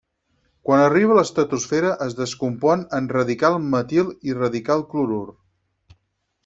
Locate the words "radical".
3.19-3.59, 4.43-4.85